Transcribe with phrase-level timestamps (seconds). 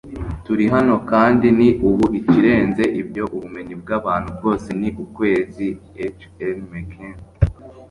[0.45, 2.05] turi hano kandi ni ubu.
[2.19, 5.67] ikirenze ibyo, ubumenyi bw'abantu bwose ni ukwezi.-
[6.15, 6.19] h.
[6.55, 6.59] l.
[6.71, 7.15] mencken